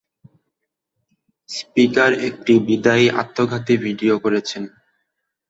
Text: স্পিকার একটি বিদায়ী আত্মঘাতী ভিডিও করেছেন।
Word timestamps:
স্পিকার 1.49 2.11
একটি 2.27 2.53
বিদায়ী 2.67 3.05
আত্মঘাতী 3.21 3.75
ভিডিও 3.85 4.15
করেছেন। 4.19 4.63